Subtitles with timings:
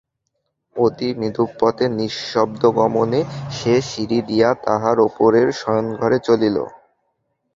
[0.75, 3.21] অতি মৃদুপদে নিঃশব্দগমনে
[3.49, 6.57] সে সিঁড়ি দিয়া তাহার উপরের শয়নঘরে চলিল।